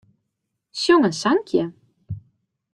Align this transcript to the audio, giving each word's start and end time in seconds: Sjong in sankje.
Sjong 0.81 1.05
in 1.07 1.15
sankje. 1.21 1.63